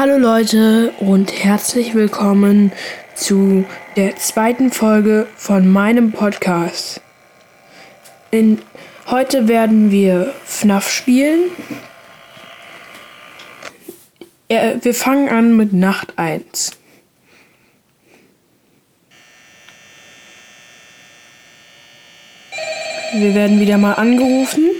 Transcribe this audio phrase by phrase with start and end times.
[0.00, 2.72] Hallo Leute und herzlich willkommen
[3.14, 3.66] zu
[3.96, 7.02] der zweiten Folge von meinem Podcast.
[8.30, 8.62] In,
[9.08, 11.50] heute werden wir FNAF spielen.
[14.50, 16.78] Ja, wir fangen an mit Nacht 1.
[23.12, 24.70] Wir werden wieder mal angerufen.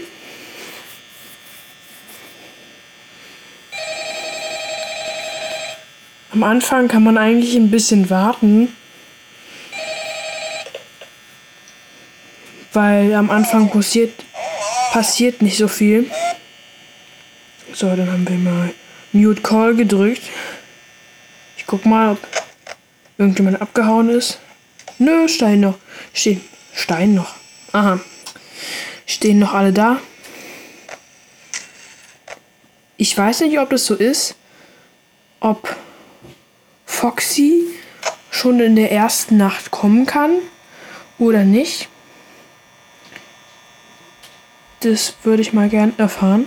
[6.32, 8.68] Am Anfang kann man eigentlich ein bisschen warten.
[12.72, 14.12] Weil am Anfang passiert,
[14.92, 16.08] passiert nicht so viel.
[17.72, 18.72] So, dann haben wir mal
[19.12, 20.22] Mute Call gedrückt.
[21.56, 22.18] Ich guck mal, ob
[23.18, 24.38] irgendjemand abgehauen ist.
[24.98, 25.78] Nö, Stein noch.
[26.12, 26.40] Stehen.
[26.72, 27.34] Stein noch.
[27.72, 27.98] Aha.
[29.04, 29.98] Stehen noch alle da.
[32.96, 34.36] Ich weiß nicht, ob das so ist.
[35.40, 35.76] Ob
[37.00, 37.64] Foxy
[38.30, 40.32] schon in der ersten Nacht kommen kann
[41.18, 41.88] oder nicht.
[44.80, 46.46] Das würde ich mal gern erfahren.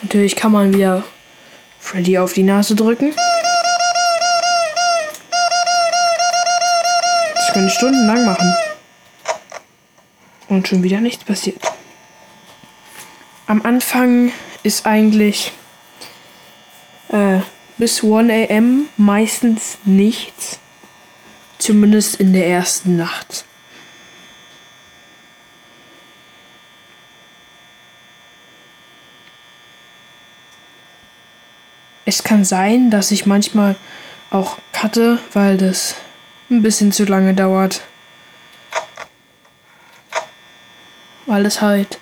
[0.00, 1.04] Natürlich kann man wieder
[1.78, 3.12] Freddy auf die Nase drücken.
[7.34, 8.54] Das können stundenlang machen.
[10.48, 11.60] Und schon wieder nichts passiert.
[13.46, 15.52] Am Anfang ist eigentlich
[17.10, 17.40] äh,
[17.78, 20.58] bis 1 am meistens nichts.
[21.58, 23.44] Zumindest in der ersten Nacht.
[32.04, 33.74] Es kann sein, dass ich manchmal
[34.30, 35.96] auch cutte, weil das
[36.50, 37.82] ein bisschen zu lange dauert.
[41.26, 41.98] Weil es halt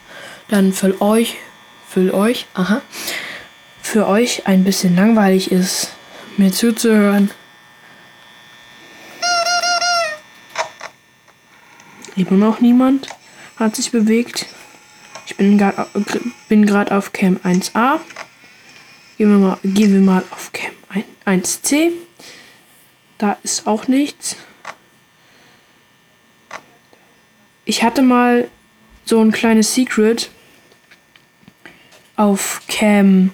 [0.48, 1.36] dann für euch,
[1.88, 2.83] für euch, aha,
[3.95, 5.92] für euch ein bisschen langweilig ist,
[6.37, 7.31] mir zuzuhören.
[12.16, 13.06] Immer noch niemand
[13.54, 14.47] hat sich bewegt.
[15.27, 18.00] Ich bin gerade auf Cam 1a.
[19.16, 20.75] Gehen wir mal, gehen wir mal auf Cam
[21.25, 21.93] 1c.
[23.19, 24.34] Da ist auch nichts.
[27.65, 28.50] Ich hatte mal
[29.04, 30.33] so ein kleines Secret
[32.16, 33.31] auf Cam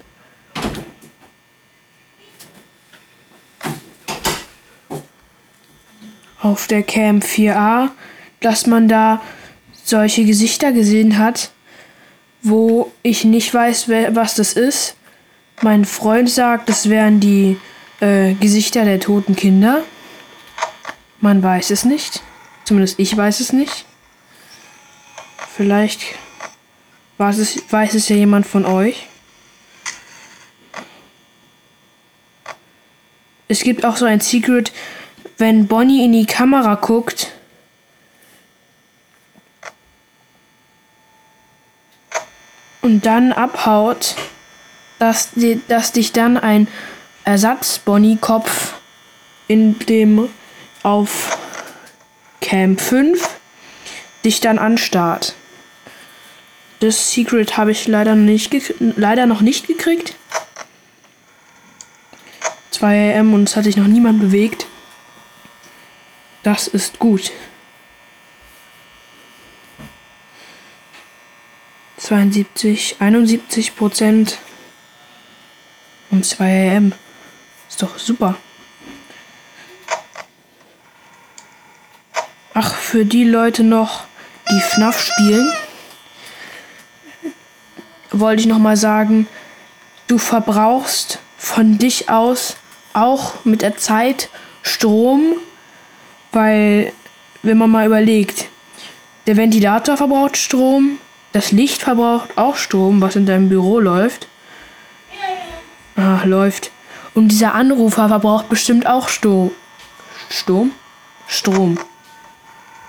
[6.41, 7.91] auf der Cam 4a,
[8.41, 9.21] dass man da
[9.85, 11.51] solche Gesichter gesehen hat,
[12.43, 14.97] wo ich nicht weiß, wer, was das ist.
[15.63, 17.59] Mein Freund sagt, das wären die
[18.01, 19.83] äh, Gesichter der toten Kinder.
[21.21, 22.23] Man weiß es nicht.
[22.65, 23.85] Zumindest ich weiß es nicht.
[25.55, 26.01] Vielleicht
[27.19, 29.07] weiß es, weiß es ja jemand von euch.
[33.49, 34.73] Es gibt auch so ein Secret,
[35.41, 37.33] wenn Bonnie in die Kamera guckt,
[42.83, 44.17] und dann abhaut,
[44.99, 45.31] dass,
[45.69, 46.69] dass dich dann ein
[47.25, 48.75] Ersatz-Bonnie-Kopf
[49.49, 50.29] in dem
[50.83, 51.39] auf
[52.41, 53.29] Camp 5
[54.25, 55.35] dich dann anstarrt.
[56.81, 60.15] Das Secret habe ich leider, nicht leider noch nicht gekriegt.
[62.71, 64.67] 2 am und es hat sich noch niemand bewegt.
[66.43, 67.33] Das ist gut.
[71.99, 74.39] 72, 71 Prozent
[76.11, 76.93] und 2 AM.
[77.69, 78.37] Ist doch super.
[82.55, 84.05] Ach, für die Leute noch,
[84.51, 85.53] die FNAF spielen,
[88.11, 89.29] wollte ich noch mal sagen,
[90.09, 92.57] du verbrauchst von dich aus
[92.93, 94.31] auch mit der Zeit
[94.63, 95.37] Strom
[96.33, 96.93] weil,
[97.43, 98.49] wenn man mal überlegt,
[99.27, 100.99] der Ventilator verbraucht Strom,
[101.33, 104.27] das Licht verbraucht auch Strom, was in deinem Büro läuft.
[105.97, 106.71] Ah, läuft.
[107.15, 109.53] Und dieser Anrufer verbraucht bestimmt auch Strom.
[110.29, 110.73] Strom?
[111.27, 111.79] Strom.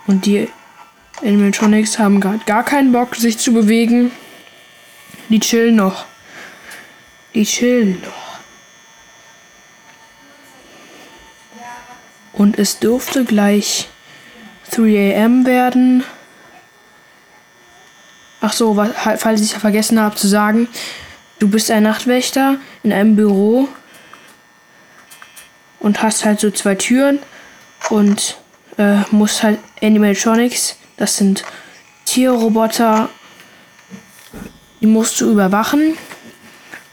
[0.08, 0.48] Und die
[1.22, 4.12] Animatronics haben gerade gar keinen Bock, sich zu bewegen.
[5.30, 6.06] Die chillen noch.
[7.34, 8.21] Die chillen noch.
[12.42, 13.88] Und es dürfte gleich
[14.72, 16.04] 3 am werden.
[18.40, 18.90] Ach so, was,
[19.20, 20.68] falls ich vergessen habe zu sagen,
[21.38, 23.70] du bist ein Nachtwächter in einem Büro
[25.82, 27.20] und hast halt so zwei Türen
[27.92, 28.38] und
[28.80, 31.44] äh, musst halt Animatronics, das sind
[32.06, 33.10] Tierroboter,
[34.82, 35.96] die musst du überwachen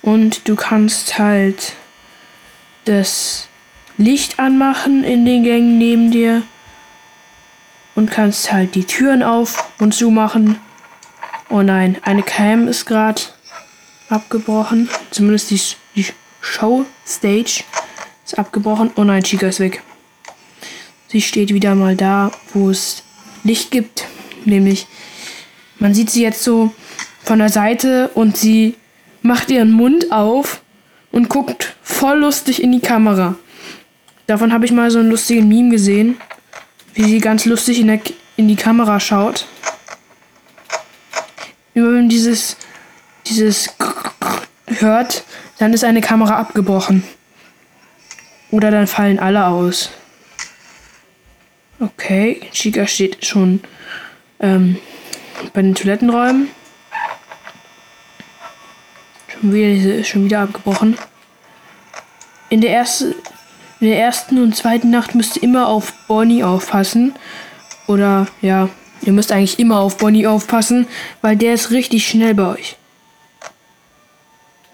[0.03, 1.73] und du kannst halt
[2.85, 3.48] das
[3.99, 6.43] Licht anmachen in den Gängen neben dir
[7.97, 10.57] und kannst halt die Türen auf und zumachen.
[11.51, 13.21] Oh nein, eine Cam ist gerade
[14.09, 14.89] abgebrochen.
[15.11, 15.61] Zumindest die,
[15.97, 16.07] die
[16.41, 17.65] Show Stage
[18.25, 18.93] ist abgebrochen.
[18.95, 19.83] Oh nein, Chica ist weg.
[21.09, 23.03] Sie steht wieder mal da, wo es
[23.43, 24.07] Licht gibt.
[24.45, 24.87] Nämlich,
[25.81, 26.73] man sieht sie jetzt so
[27.25, 28.77] von der Seite und sie
[29.23, 30.63] macht ihren Mund auf
[31.11, 33.35] und guckt voll lustig in die Kamera.
[34.29, 36.21] Davon habe ich mal so einen lustigen Meme gesehen,
[36.93, 37.99] wie sie ganz lustig in, der,
[38.37, 39.47] in die Kamera schaut.
[41.73, 42.59] Wenn dieses,
[43.27, 43.71] dieses
[44.67, 45.25] hört,
[45.59, 47.05] dann ist eine Kamera abgebrochen.
[48.51, 49.93] Oder dann fallen alle aus.
[51.81, 53.63] Okay, Chica steht schon
[54.41, 54.77] ähm,
[55.55, 56.51] bei den Toilettenräumen.
[59.29, 60.99] Schon wieder, schon wieder abgebrochen.
[62.51, 63.15] In der, erste,
[63.81, 67.15] in der ersten und zweiten Nacht müsst ihr immer auf Bonnie aufpassen.
[67.87, 68.69] Oder ja,
[69.03, 70.87] ihr müsst eigentlich immer auf Bonnie aufpassen,
[71.23, 72.77] weil der ist richtig schnell bei euch.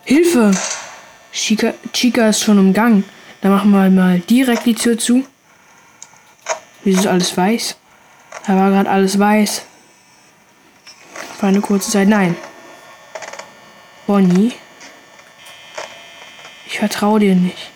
[0.04, 0.52] Hilfe!
[1.32, 3.04] Chica, Chica ist schon im Gang.
[3.40, 5.24] Dann machen wir mal direkt die Tür zu.
[6.84, 7.76] Wieso ist alles weiß?
[8.46, 9.62] Da war gerade alles weiß.
[11.38, 12.08] Für eine kurze Zeit.
[12.08, 12.36] Nein.
[14.06, 14.52] Bonnie.
[16.66, 17.73] Ich vertraue dir nicht.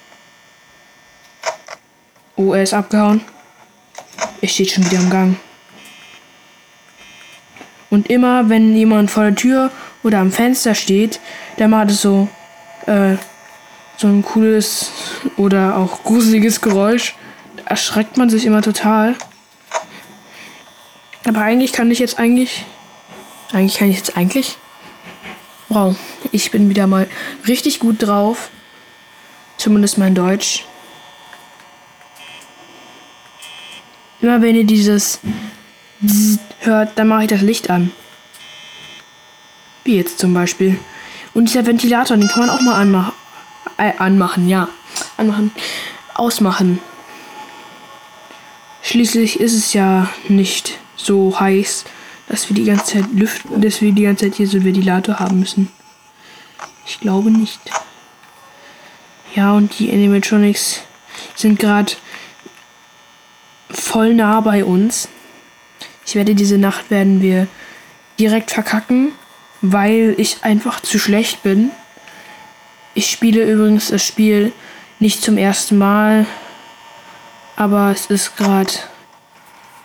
[2.38, 3.20] Oh, er ist abgehauen.
[4.40, 5.36] Er steht schon wieder im Gang.
[7.90, 9.72] Und immer, wenn jemand vor der Tür
[10.04, 11.18] oder am Fenster steht,
[11.58, 12.28] der macht es so,
[12.86, 13.16] äh,
[13.96, 14.92] so ein cooles
[15.36, 17.16] oder auch gruseliges Geräusch.
[17.56, 19.16] Da erschreckt man sich immer total.
[21.26, 22.64] Aber eigentlich kann ich jetzt eigentlich,
[23.52, 24.58] eigentlich kann ich jetzt eigentlich,
[25.68, 25.96] wow,
[26.30, 27.08] ich bin wieder mal
[27.48, 28.50] richtig gut drauf.
[29.56, 30.64] Zumindest mein Deutsch.
[34.20, 35.20] Immer wenn ihr dieses
[36.60, 37.92] hört, dann mache ich das Licht an.
[39.84, 40.78] Wie jetzt zum Beispiel.
[41.34, 43.12] Und dieser Ventilator, den kann man auch mal anmachen.
[43.76, 44.68] Äh, anmachen, ja.
[45.16, 45.52] Anmachen.
[46.14, 46.80] Ausmachen.
[48.82, 51.84] Schließlich ist es ja nicht so heiß,
[52.28, 55.40] dass wir die ganze Zeit lüften, dass wir die ganze Zeit hier so Ventilator haben
[55.40, 55.70] müssen.
[56.86, 57.60] Ich glaube nicht.
[59.34, 60.80] Ja, und die Animatronics
[61.36, 61.92] sind gerade
[63.88, 65.08] voll nah bei uns.
[66.04, 67.46] Ich werde diese Nacht werden wir
[68.18, 69.12] direkt verkacken,
[69.62, 71.70] weil ich einfach zu schlecht bin.
[72.92, 74.52] Ich spiele übrigens das Spiel
[74.98, 76.26] nicht zum ersten Mal,
[77.56, 78.72] aber es ist gerade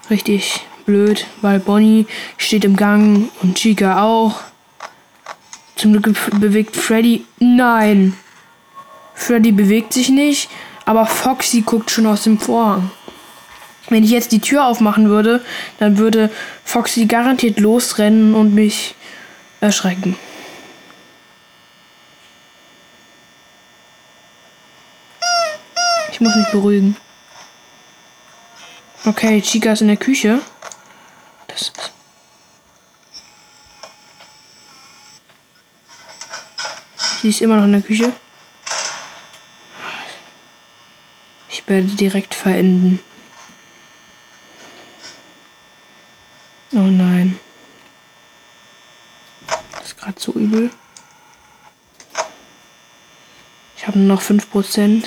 [0.10, 2.06] richtig blöd, weil Bonnie
[2.38, 4.42] steht im Gang und Chica auch.
[5.78, 7.26] Zum Glück bewegt Freddy.
[7.40, 8.16] Nein!
[9.16, 10.50] Freddy bewegt sich nicht,
[10.84, 12.92] aber Foxy guckt schon aus dem Vorhang.
[13.90, 15.44] Wenn ich jetzt die Tür aufmachen würde,
[15.80, 16.30] dann würde
[16.64, 18.96] Foxy garantiert losrennen und mich
[19.60, 20.18] erschrecken.
[26.12, 26.96] Ich muss mich beruhigen.
[29.06, 30.40] Okay, Chica ist in der Küche.
[31.48, 31.92] Das ist.
[37.22, 38.14] Sie ist immer noch in der Küche.
[41.50, 43.00] Ich werde direkt verenden.
[46.76, 47.40] Oh nein.
[49.74, 50.72] Das ist gerade so übel.
[53.78, 55.06] Ich habe nur noch 5%.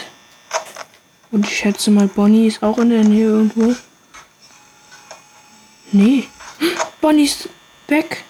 [1.33, 3.75] Und ich schätze mal, Bonnie ist auch in der Nähe irgendwo.
[5.91, 6.29] Nee.
[7.01, 7.49] Bonnie ist
[7.89, 8.23] weg.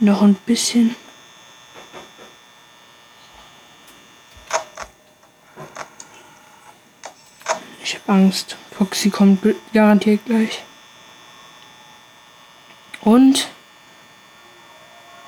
[0.00, 0.96] Noch ein bisschen.
[7.84, 8.56] Ich habe Angst.
[8.76, 9.40] Foxy kommt
[9.72, 10.62] garantiert gleich.
[13.02, 13.48] Und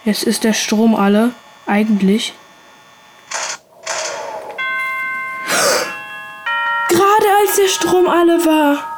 [0.04, 1.32] jetzt ist der Strom alle.
[1.66, 2.34] Eigentlich.
[6.88, 8.90] Gerade als der Strom alle war.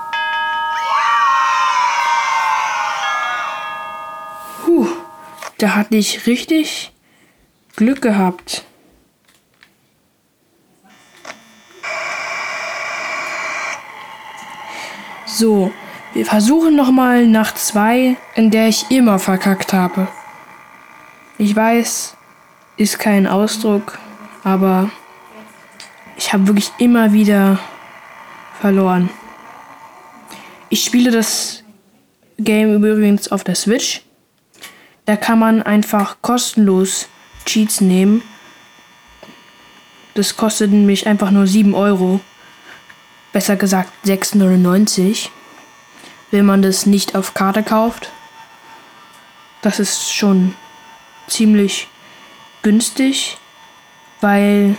[4.64, 4.88] Puh,
[5.58, 6.92] da hatte ich richtig
[7.76, 8.64] Glück gehabt.
[15.38, 15.70] So,
[16.14, 20.08] wir versuchen nochmal nach zwei, in der ich immer verkackt habe.
[21.36, 22.16] Ich weiß,
[22.78, 23.98] ist kein Ausdruck,
[24.44, 24.90] aber
[26.16, 27.58] ich habe wirklich immer wieder
[28.62, 29.10] verloren.
[30.70, 31.62] Ich spiele das
[32.38, 34.00] Game übrigens auf der Switch.
[35.04, 37.08] Da kann man einfach kostenlos
[37.44, 38.22] Cheats nehmen.
[40.14, 42.20] Das kostet nämlich einfach nur 7 Euro.
[43.32, 45.28] Besser gesagt 6,99.
[46.30, 48.10] Wenn man das nicht auf Karte kauft.
[49.62, 50.54] Das ist schon
[51.28, 51.88] ziemlich
[52.62, 53.38] günstig,
[54.20, 54.76] weil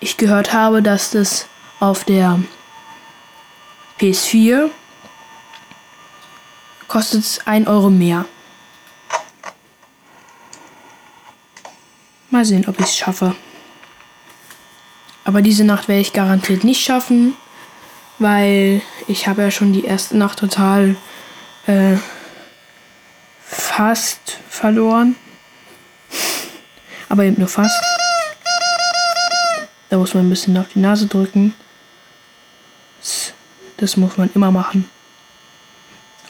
[0.00, 1.46] ich gehört habe, dass das
[1.80, 2.40] auf der
[4.00, 4.70] PS4
[6.88, 8.26] kostet es 1 Euro mehr.
[12.30, 13.34] Mal sehen, ob ich es schaffe.
[15.24, 17.34] Aber diese Nacht werde ich garantiert nicht schaffen,
[18.22, 20.96] weil ich habe ja schon die erste Nacht total
[21.66, 21.96] äh,
[23.44, 25.16] fast verloren.
[27.08, 27.82] Aber eben nur fast.
[29.90, 31.54] Da muss man ein bisschen auf die Nase drücken.
[33.76, 34.88] Das, muss man immer machen.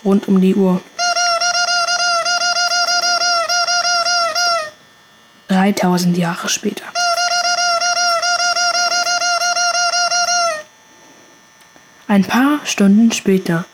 [0.04, 0.80] Rund um die Uhr.
[5.48, 6.91] 3000 Jahre später.
[12.12, 13.64] Ein paar Stunden später.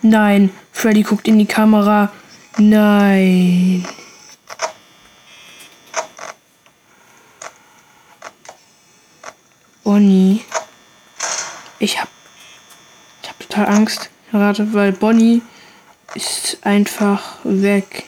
[0.00, 2.10] Nein, Freddy guckt in die Kamera.
[2.56, 3.86] Nein.
[9.84, 10.40] Bonnie.
[11.80, 12.08] Ich hab.
[13.22, 15.42] Ich hab total Angst gerade, weil Bonnie
[16.14, 18.04] ist einfach weg.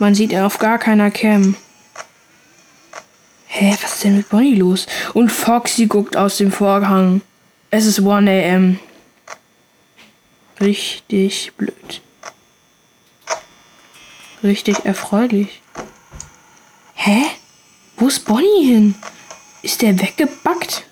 [0.00, 1.54] Man sieht er auf gar keiner Cam.
[4.04, 4.86] Denn mit Bonnie los?
[5.14, 7.22] Und Foxy guckt aus dem Vorhang.
[7.70, 8.78] Es ist 1 am.
[10.60, 12.02] Richtig blöd.
[14.42, 15.62] Richtig erfreulich.
[16.94, 17.22] Hä?
[17.96, 18.94] Wo ist Bonnie hin?
[19.62, 20.84] Ist der weggebackt?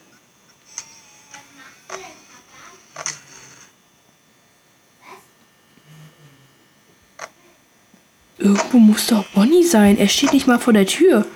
[8.39, 9.99] Irgendwo muss doch Bonnie sein.
[9.99, 11.27] Er steht nicht mal vor der Tür.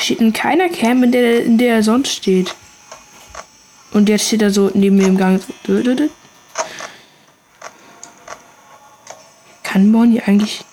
[0.00, 2.54] Steht in keiner Cam, in der, in der er sonst steht.
[3.92, 5.42] Und jetzt steht er so neben mir im Gang.
[9.62, 10.64] Kann Bonnie eigentlich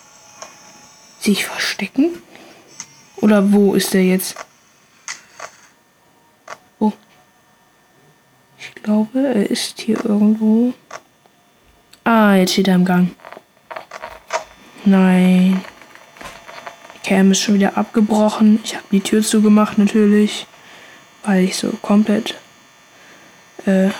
[1.19, 2.22] sich verstecken?
[3.17, 4.36] Oder wo ist er jetzt?
[6.79, 6.93] Oh.
[8.57, 10.74] Ich glaube, er ist hier irgendwo.
[12.05, 13.10] Ah, jetzt steht er im Gang.
[14.86, 15.62] Nein.
[17.08, 18.60] Cam ist schon wieder abgebrochen.
[18.66, 20.46] Ich habe die Tür zugemacht natürlich,
[21.24, 22.36] weil ich so komplett
[23.66, 23.92] äh,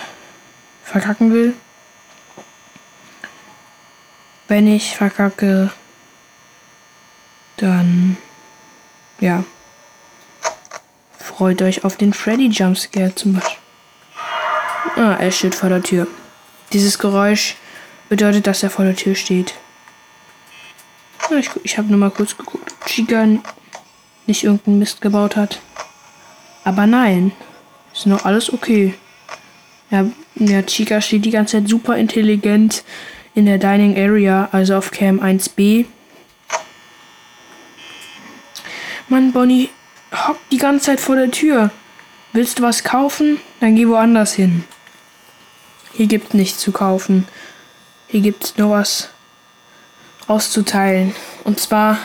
[0.84, 1.54] verkacken will.
[4.46, 5.70] Wenn ich verkacke,
[7.56, 8.18] dann
[9.20, 9.42] ja.
[11.18, 13.56] Freut euch auf den Freddy Jumpscare zum Beispiel.
[14.96, 16.06] Ah, er steht vor der Tür.
[16.74, 17.56] Dieses Geräusch
[18.10, 19.54] bedeutet, dass er vor der Tür steht.
[21.38, 23.26] Ich, ich habe nur mal kurz geguckt, ob Chica
[24.26, 25.60] nicht irgendeinen Mist gebaut hat.
[26.64, 27.32] Aber nein,
[27.92, 28.94] ist noch alles okay.
[29.90, 32.84] Ja, ja, Chica steht die ganze Zeit super intelligent
[33.34, 35.86] in der Dining Area, also auf Cam 1b.
[39.08, 39.70] Mann, Bonnie
[40.12, 41.70] hockt die ganze Zeit vor der Tür.
[42.32, 43.40] Willst du was kaufen?
[43.60, 44.64] Dann geh woanders hin.
[45.94, 47.26] Hier gibt's nichts zu kaufen.
[48.06, 49.08] Hier gibt's nur was
[50.26, 51.14] auszuteilen.
[51.48, 51.98] Und zwar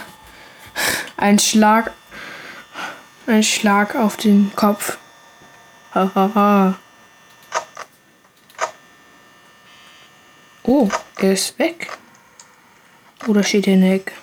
[1.18, 1.92] ein Schlag.
[3.28, 4.98] Ein Schlag auf den Kopf.
[5.94, 6.80] Hahaha.
[10.64, 11.92] oh, er ist weg.
[13.28, 14.14] Oder steht er in der Ecke?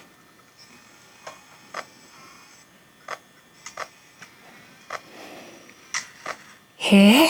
[6.79, 7.29] Hä?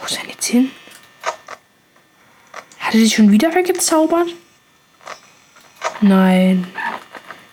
[0.00, 0.72] Wo ist er jetzt hin?
[2.80, 4.30] Hat er sich schon wieder weggezaubert?
[6.00, 6.66] Nein.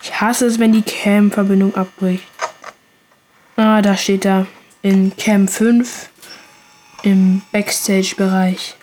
[0.01, 2.27] Ich hasse es, wenn die Cam-Verbindung abbricht.
[3.55, 4.45] Ah, da steht er.
[4.81, 6.09] In Cam 5
[7.03, 8.75] im Backstage-Bereich.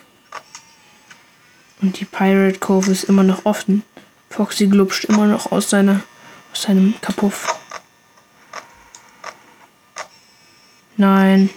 [1.81, 3.83] Und die Pirate Cove ist immer noch offen.
[4.29, 6.01] Foxy glupscht immer noch aus, seiner,
[6.51, 7.55] aus seinem Kapuff.
[10.97, 11.49] Nein.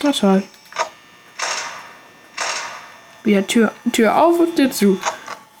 [0.00, 0.42] Das war.
[3.22, 5.00] Wieder Tür, Tür auf und Tür zu.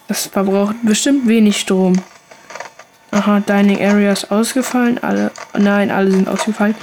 [0.08, 1.94] Das verbraucht bestimmt wenig Strom.
[3.10, 5.02] Aha, Dining Area ist ausgefallen.
[5.02, 5.30] Alle.
[5.56, 6.74] Nein, alle sind ausgefallen.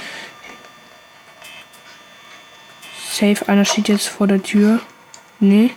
[3.10, 4.80] Safe, einer steht jetzt vor der Tür.
[5.38, 5.70] Nee.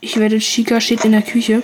[0.00, 1.62] Ich werde Chica steht in der Küche.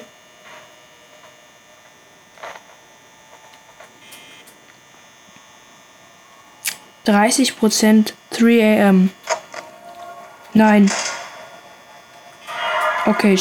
[7.11, 9.11] 30% 3 am.
[10.55, 10.91] Nein.
[13.07, 13.39] Okay,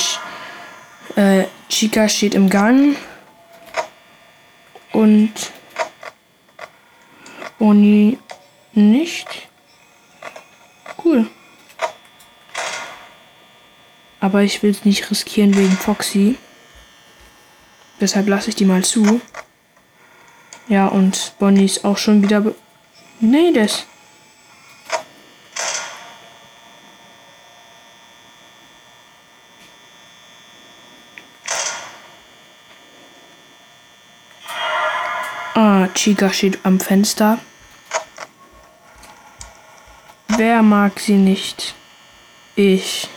[1.16, 2.96] äh, Chica steht im Gang.
[4.92, 5.32] Und
[7.60, 8.18] Oni
[8.74, 9.48] nicht.
[11.04, 11.28] Cool.
[14.20, 16.38] Aber ich will es nicht riskieren wegen Foxy.
[18.02, 19.22] Deshalb lasse ich die mal zu.
[20.68, 22.54] Ja, und Bonnie ist auch schon wieder.
[23.22, 23.86] Nee, das.
[35.54, 37.40] Ah, Chica steht am Fenster.
[40.30, 41.76] Wer mag sie nicht?
[42.56, 43.10] Ich.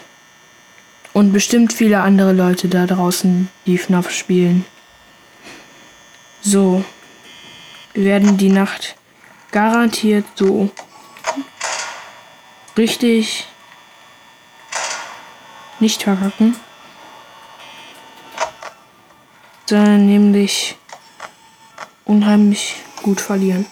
[1.13, 4.65] Und bestimmt viele andere Leute da draußen, die FNAF spielen.
[6.41, 6.85] So.
[7.93, 8.97] Wir werden die Nacht
[9.53, 10.71] garantiert so
[12.77, 13.47] richtig
[15.79, 16.57] nicht verkacken.
[19.67, 20.77] Sondern nämlich
[22.05, 23.67] unheimlich gut verlieren.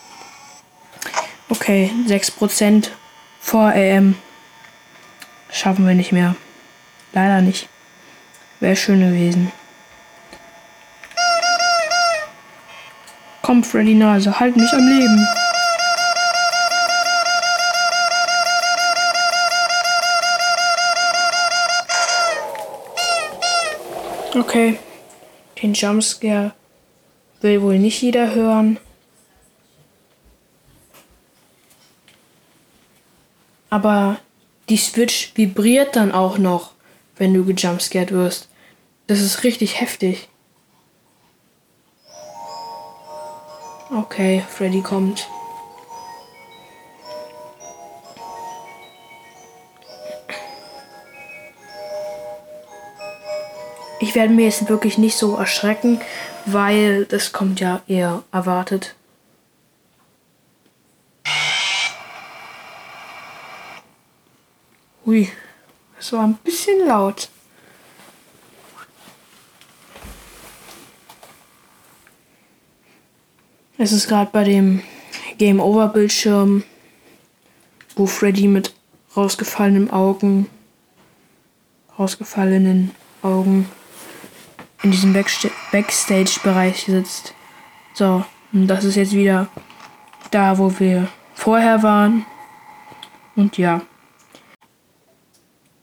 [1.48, 2.88] Okay, 6%
[3.40, 4.16] vor AM.
[5.50, 6.36] Schaffen wir nicht mehr.
[7.12, 7.68] Leider nicht.
[8.60, 9.50] Wäre schön gewesen.
[13.42, 15.39] Komm, Freddy Nase, halt mich am Leben.
[24.40, 24.78] Okay.
[25.60, 26.54] Den Jumpscare
[27.42, 28.78] will wohl nicht jeder hören.
[33.68, 34.18] Aber
[34.70, 36.72] die Switch vibriert dann auch noch,
[37.16, 38.48] wenn du gejumpscared wirst.
[39.08, 40.30] Das ist richtig heftig.
[43.94, 45.28] Okay, Freddy kommt.
[54.02, 56.00] Ich werde mir jetzt wirklich nicht so erschrecken,
[56.46, 58.94] weil das kommt ja eher erwartet.
[65.04, 65.30] Hui,
[65.98, 67.28] das war ein bisschen laut.
[73.76, 74.82] Es ist gerade bei dem
[75.36, 76.64] Game Over Bildschirm,
[77.96, 78.74] wo Freddy mit
[79.14, 80.48] rausgefallenen Augen,
[81.98, 83.68] rausgefallenen Augen
[84.82, 87.34] in diesem Backstage-Bereich sitzt.
[87.94, 89.48] So, und das ist jetzt wieder
[90.30, 92.24] da, wo wir vorher waren.
[93.36, 93.82] Und ja.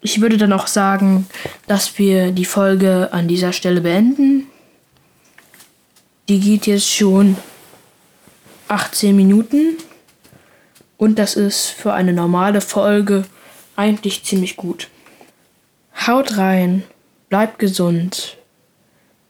[0.01, 1.27] Ich würde dann auch sagen,
[1.67, 4.47] dass wir die Folge an dieser Stelle beenden.
[6.29, 7.37] Die geht jetzt schon
[8.67, 9.77] 18 Minuten.
[10.97, 13.25] Und das ist für eine normale Folge
[13.75, 14.89] eigentlich ziemlich gut.
[16.07, 16.83] Haut rein,
[17.29, 18.36] bleibt gesund